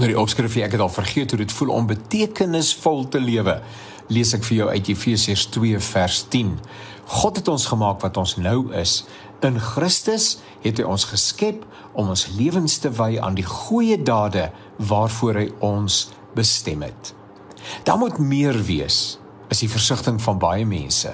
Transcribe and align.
Onder 0.00 0.14
die 0.14 0.20
opskrifie 0.22 0.62
ek 0.64 0.72
het 0.72 0.80
al 0.80 0.88
vergeet 0.88 1.34
hoe 1.34 1.38
dit 1.42 1.52
voel 1.52 1.74
om 1.74 1.84
betekenisvol 1.90 3.02
te 3.12 3.20
lewe. 3.20 3.58
Lees 4.08 4.30
ek 4.32 4.46
vir 4.48 4.56
jou 4.56 4.68
uit 4.72 4.86
Efesiërs 4.88 5.42
2 5.52 5.80
vers 5.84 6.20
10. 6.32 6.54
God 7.20 7.36
het 7.36 7.50
ons 7.52 7.66
gemaak 7.68 8.00
wat 8.00 8.16
ons 8.16 8.32
nou 8.40 8.70
is. 8.72 8.94
In 9.44 9.58
Christus 9.60 10.38
het 10.62 10.80
hy 10.80 10.86
ons 10.88 11.04
geskep 11.10 11.66
om 11.92 12.08
ons 12.14 12.22
lewens 12.32 12.78
te 12.80 12.88
wy 12.96 13.18
aan 13.20 13.36
die 13.36 13.44
goeie 13.44 13.98
dade 14.00 14.46
waarvoor 14.88 15.42
hy 15.42 15.44
ons 15.68 15.98
bestem 16.32 16.86
het. 16.88 17.12
Daar 17.84 18.00
moet 18.00 18.16
meer 18.24 18.56
wees 18.56 19.18
is 19.52 19.60
die 19.60 19.68
versigtiging 19.68 20.22
van 20.24 20.40
baie 20.40 20.64
mense. 20.64 21.12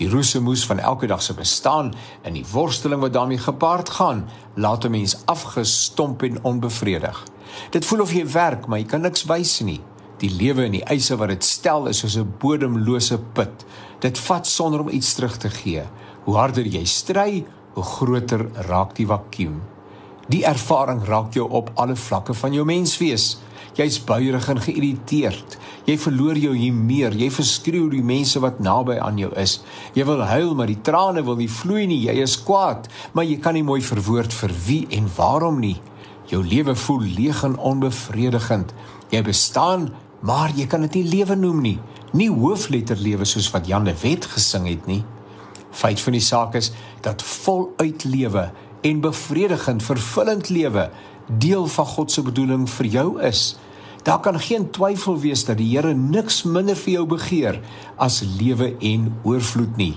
Die 0.00 0.08
roesemoes 0.08 0.64
van 0.72 0.80
elke 0.80 1.10
dag 1.12 1.20
se 1.20 1.36
bestaan 1.36 1.92
en 2.24 2.40
die 2.40 2.48
worsteling 2.54 3.04
wat 3.04 3.12
daarmee 3.12 3.44
gepaard 3.44 3.92
gaan, 4.00 4.24
laat 4.56 4.88
'n 4.88 4.96
mens 4.96 5.18
afgestomp 5.28 6.24
en 6.24 6.40
onbevredig. 6.44 7.26
Dit 7.70 7.84
voel 7.84 8.00
of 8.00 8.12
jy 8.12 8.26
werk, 8.26 8.66
maar 8.66 8.78
jy 8.78 8.86
kan 8.86 9.02
niks 9.04 9.24
wys 9.24 9.60
nie. 9.60 9.80
Die 10.22 10.30
lewe 10.30 10.64
en 10.68 10.76
die 10.76 10.84
eise 10.84 11.16
wat 11.18 11.32
dit 11.32 11.44
stel 11.44 11.88
is 11.90 11.98
soos 11.98 12.16
'n 12.16 12.34
bodemlose 12.38 13.18
put. 13.34 13.64
Dit 14.00 14.18
vat 14.18 14.46
sonder 14.46 14.80
om 14.80 14.88
iets 14.88 15.14
terug 15.14 15.36
te 15.36 15.50
gee. 15.50 15.82
Hoe 16.24 16.36
harder 16.36 16.66
jy 16.66 16.84
stry, 16.84 17.44
hoe 17.74 17.84
groter 17.84 18.50
raak 18.68 18.94
die 18.94 19.06
vakuum. 19.06 19.62
Die 20.28 20.44
ervaring 20.44 21.04
raak 21.04 21.34
jou 21.34 21.48
op 21.50 21.70
alle 21.74 21.96
vlakke 21.96 22.34
van 22.34 22.52
jou 22.52 22.64
menswees. 22.64 23.38
Jy's 23.74 23.98
buierig 24.04 24.48
en 24.48 24.60
geïrriteerd. 24.60 25.56
Jy 25.88 25.96
verloor 25.98 26.36
jou 26.36 26.52
hier 26.56 26.74
meer. 26.76 27.14
Jy 27.16 27.30
verskreeu 27.32 27.88
die 27.90 28.02
mense 28.04 28.40
wat 28.40 28.60
naby 28.60 28.98
aan 29.00 29.18
jou 29.18 29.30
is. 29.40 29.62
Jy 29.96 30.04
wil 30.04 30.20
huil, 30.28 30.54
maar 30.54 30.66
die 30.66 30.80
trane 30.84 31.24
wil 31.24 31.36
nie 31.40 31.48
vloei 31.48 31.86
nie. 31.86 32.02
Jy 32.04 32.18
is 32.22 32.36
kwaad, 32.44 32.88
maar 33.12 33.24
jy 33.24 33.38
kan 33.40 33.56
nie 33.56 33.64
mooi 33.64 33.80
verwoord 33.82 34.32
vir 34.32 34.52
wie 34.66 34.86
en 34.90 35.08
waarom 35.16 35.58
nie. 35.60 35.78
Jou 36.30 36.42
lewe 36.44 36.74
voel 36.76 37.00
leeg 37.00 37.42
en 37.44 37.58
onbevredigend. 37.58 38.74
Jy 39.10 39.22
bestaan, 39.22 39.90
maar 40.20 40.52
jy 40.56 40.66
kan 40.66 40.80
dit 40.86 41.00
nie 41.00 41.08
lewe 41.18 41.36
noem 41.36 41.60
nie. 41.60 41.78
Nie 42.12 42.30
hoofletter 42.30 43.00
lewe 43.00 43.24
soos 43.24 43.50
wat 43.50 43.66
Jan 43.66 43.84
de 43.84 43.94
Wet 44.02 44.26
gesing 44.34 44.68
het 44.68 44.86
nie. 44.86 45.02
Feit 45.72 46.00
van 46.00 46.12
die 46.12 46.24
saak 46.24 46.54
is 46.54 46.70
dat 47.00 47.22
voluit 47.22 48.04
lewe 48.04 48.50
en 48.82 49.00
bevredigend 49.00 49.82
vervullend 49.82 50.48
lewe 50.48 50.90
deel 51.26 51.66
van 51.66 51.86
God 51.86 52.12
se 52.12 52.22
bedoeling 52.22 52.68
vir 52.70 52.86
jou 52.86 53.08
is. 53.22 53.56
Daar 54.02 54.20
kan 54.20 54.40
geen 54.40 54.70
twyfel 54.70 55.18
wees 55.22 55.44
dat 55.44 55.60
die 55.62 55.70
Here 55.76 55.94
niks 55.94 56.42
minder 56.42 56.76
vir 56.76 56.92
jou 56.92 57.06
begeer 57.06 57.60
as 57.96 58.22
lewe 58.38 58.74
en 58.80 59.12
oorvloed 59.22 59.76
nie. 59.76 59.94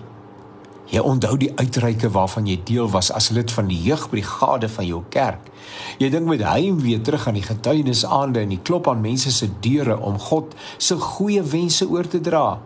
Jy 0.91 1.01
onthou 1.01 1.33
die 1.41 1.49
uitreike 1.57 2.11
waarvan 2.13 2.45
jy 2.45 2.59
deel 2.67 2.89
was 2.93 3.09
as 3.11 3.31
lid 3.33 3.49
van 3.51 3.65
die 3.71 3.79
jeugbrigade 3.87 4.69
van 4.69 4.85
jou 4.85 5.01
kerk. 5.09 5.49
Jy 5.97 6.11
dink 6.13 6.29
met 6.29 6.43
heim 6.45 6.77
weer 6.83 7.01
terug 7.01 7.25
aan 7.27 7.39
die 7.39 7.45
getuienisaande 7.45 8.43
en 8.45 8.53
die 8.53 8.61
klop 8.61 8.89
aan 8.91 9.01
mense 9.01 9.33
se 9.33 9.49
deure 9.65 9.97
om 9.97 10.19
God 10.21 10.53
se 10.77 10.97
goeie 11.01 11.41
wense 11.41 11.87
oor 11.89 12.05
te 12.07 12.21
dra. 12.21 12.59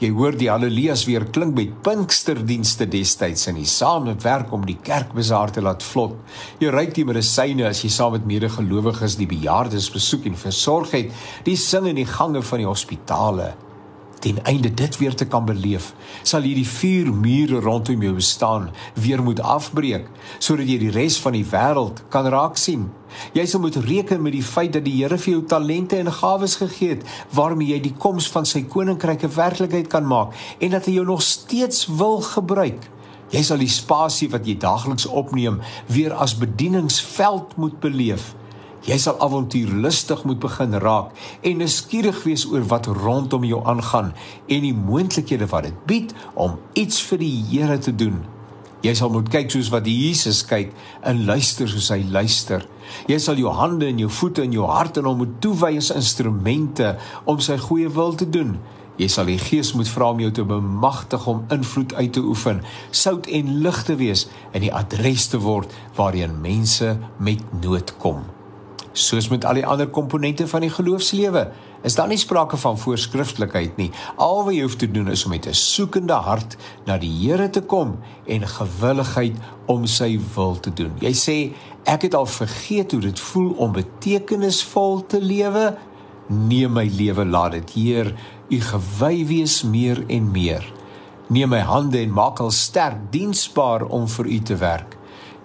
Jy 0.00 0.08
hoor 0.16 0.38
die 0.40 0.48
haleluja's 0.48 1.04
weer 1.04 1.26
klink 1.28 1.52
by 1.58 1.66
Pinksterdienste 1.84 2.86
destyds 2.88 3.44
in 3.52 3.60
die 3.60 3.68
samewerk 3.68 4.54
om 4.56 4.64
die 4.64 4.78
kerkbesaar 4.80 5.52
te 5.52 5.60
laat 5.60 5.84
vlot. 5.84 6.16
Jy 6.62 6.72
ry 6.72 6.86
die 6.96 7.04
medisyne 7.04 7.68
as 7.68 7.84
jy 7.84 7.92
saam 7.92 8.16
met 8.16 8.24
medegelowiges 8.24 9.18
die 9.20 9.28
bejaardes 9.28 9.90
besoek 9.92 10.24
en 10.32 10.40
versorg 10.40 10.96
het, 10.96 11.12
die 11.44 11.60
sing 11.60 11.90
in 11.92 12.00
die 12.00 12.08
gange 12.08 12.40
van 12.40 12.64
die 12.64 12.70
hospitale 12.70 13.52
ten 14.26 14.44
einde 14.44 14.74
dit 14.74 14.96
weer 14.96 15.14
te 15.14 15.26
kan 15.26 15.44
beleef, 15.46 15.92
sal 16.26 16.42
jy 16.42 16.56
die 16.58 16.66
vier 16.66 17.12
mure 17.14 17.60
rondom 17.62 18.02
jou 18.02 18.14
bestaan 18.16 18.70
weer 18.98 19.22
moet 19.22 19.38
afbreek 19.38 20.08
sodat 20.42 20.66
jy 20.66 20.80
die 20.80 20.94
res 20.94 21.18
van 21.22 21.36
die 21.36 21.44
wêreld 21.46 22.02
kan 22.10 22.26
raak 22.34 22.58
sien. 22.58 22.88
Jy 23.36 23.44
sal 23.46 23.62
moet 23.62 23.78
reken 23.84 24.24
met 24.24 24.34
die 24.34 24.42
feit 24.42 24.72
dat 24.74 24.82
die 24.84 24.96
Here 24.96 25.18
vir 25.20 25.36
jou 25.36 25.44
talente 25.46 25.98
en 26.00 26.10
gawes 26.10 26.56
gegee 26.58 26.96
het 26.96 27.04
waarmee 27.36 27.76
jy 27.76 27.78
die 27.84 27.94
koms 28.02 28.26
van 28.34 28.48
sy 28.48 28.64
koninkryk 28.66 29.22
'n 29.22 29.36
werklikheid 29.36 29.88
kan 29.92 30.06
maak 30.06 30.34
en 30.58 30.70
dat 30.74 30.86
hy 30.86 30.98
jou 30.98 31.06
nog 31.06 31.22
steeds 31.22 31.86
wil 31.86 32.20
gebruik. 32.20 32.90
Jy 33.30 33.42
sal 33.42 33.58
die 33.58 33.70
spasie 33.70 34.28
wat 34.30 34.46
jy 34.46 34.56
daagliks 34.58 35.06
opneem 35.06 35.60
weer 35.86 36.12
as 36.12 36.34
bedieningsveld 36.34 37.56
moet 37.56 37.80
beleef 37.80 38.34
Jy 38.86 39.00
sal 39.02 39.16
avontuurlustig 39.18 40.20
moet 40.30 40.38
begin 40.38 40.76
raak 40.78 41.10
en 41.42 41.56
nuuskierig 41.58 42.20
wees 42.22 42.44
oor 42.46 42.62
wat 42.70 42.86
rondom 42.86 43.42
jou 43.42 43.58
aangaan 43.66 44.12
en 44.46 44.62
die 44.62 44.76
moontlikhede 44.76 45.48
wat 45.50 45.66
dit 45.66 45.80
bied 45.90 46.14
om 46.38 46.54
iets 46.78 47.00
vir 47.08 47.18
die 47.18 47.32
Here 47.50 47.80
te 47.82 47.90
doen. 47.90 48.20
Jy 48.86 48.94
sal 48.94 49.10
moet 49.10 49.26
kyk 49.32 49.50
soos 49.50 49.72
wat 49.74 49.88
Jesus 49.90 50.44
kyk 50.46 50.70
en 51.02 51.24
luister 51.26 51.66
soos 51.66 51.88
hy 51.90 52.04
luister. 52.14 52.62
Jy 53.10 53.18
sal 53.24 53.42
jou 53.42 53.50
hande 53.50 53.88
en 53.90 54.04
jou 54.04 54.12
voete 54.20 54.46
en 54.46 54.54
jou 54.54 54.70
hart 54.70 55.02
aan 55.02 55.10
hom 55.10 55.18
moet 55.24 55.34
toewy 55.42 55.72
as 55.80 55.90
instrumente 55.96 56.94
om 57.26 57.42
sy 57.42 57.58
goeie 57.58 57.90
wil 57.90 58.14
te 58.14 58.30
doen. 58.30 58.54
Jy 59.02 59.10
sal 59.10 59.26
die 59.26 59.40
Gees 59.42 59.74
moet 59.74 59.90
vra 59.90 60.12
om 60.14 60.22
jou 60.22 60.30
te 60.30 60.46
bemagtig 60.46 61.26
om 61.26 61.42
invloed 61.50 61.96
uit 61.98 62.14
te 62.14 62.22
oefen, 62.22 62.62
sout 62.94 63.26
en 63.26 63.52
lig 63.66 63.82
te 63.90 63.98
wees 63.98 64.28
en 64.54 64.62
die 64.62 64.72
adres 64.72 65.26
te 65.34 65.42
word 65.42 65.74
waarheen 65.98 66.38
mense 66.46 66.94
met 67.18 67.42
nood 67.58 67.96
kom 67.98 68.22
soos 68.98 69.28
met 69.28 69.44
al 69.44 69.60
die 69.60 69.66
ander 69.66 69.88
komponente 69.92 70.46
van 70.48 70.64
die 70.64 70.72
geloofslewe, 70.72 71.46
is 71.86 71.94
daar 71.94 72.08
nie 72.08 72.18
sprake 72.18 72.56
van 72.56 72.78
voorskriftelikheid 72.78 73.76
nie. 73.76 73.90
Al 74.16 74.44
wat 74.44 74.54
jy 74.54 74.62
hoef 74.64 74.76
te 74.80 74.90
doen 74.90 75.10
is 75.12 75.24
om 75.24 75.34
met 75.34 75.46
'n 75.46 75.54
soekende 75.54 76.12
hart 76.12 76.56
na 76.86 76.98
die 76.98 77.12
Here 77.12 77.50
te 77.50 77.60
kom 77.60 77.98
en 78.26 78.48
gewilligheid 78.48 79.36
om 79.66 79.86
sy 79.86 80.18
wil 80.34 80.60
te 80.60 80.72
doen. 80.72 80.92
Jy 81.00 81.12
sê, 81.12 81.52
ek 81.84 82.02
het 82.02 82.14
al 82.14 82.26
vergeet 82.26 82.92
hoe 82.92 83.00
dit 83.00 83.20
voel 83.20 83.50
om 83.50 83.72
betekenisvol 83.72 85.06
te 85.06 85.20
lewe. 85.20 85.76
Neem 86.26 86.72
my 86.72 86.90
lewe, 86.96 87.24
laat 87.24 87.52
dit 87.52 87.70
Heer, 87.70 88.14
u 88.48 88.60
gewy 88.60 89.26
wees 89.26 89.62
meer 89.62 90.04
en 90.08 90.30
meer. 90.30 90.72
Neem 91.28 91.48
my 91.48 91.60
hande 91.60 91.98
en 91.98 92.12
maak 92.12 92.38
al 92.40 92.50
sterk 92.50 93.10
diensbaar 93.10 93.84
om 93.84 94.08
vir 94.08 94.26
u 94.26 94.40
te 94.40 94.56
werk. 94.56 94.95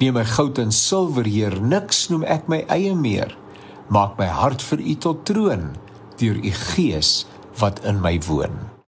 Neem 0.01 0.16
my 0.17 0.23
goud 0.25 0.57
en 0.57 0.72
silwer, 0.73 1.28
Heer, 1.29 1.59
niks 1.62 2.07
noem 2.09 2.23
ek 2.25 2.47
my 2.50 2.63
eie 2.73 2.95
meer. 2.97 3.35
Maak 3.94 4.17
my 4.17 4.31
hart 4.34 4.66
vir 4.72 4.81
u 4.81 4.97
tot 5.06 5.22
troon 5.29 5.75
deur 6.17 6.41
u 6.41 6.53
gees 6.73 7.13
wat 7.62 7.85
in 7.85 8.01
my 8.01 8.17
woon 8.25 8.70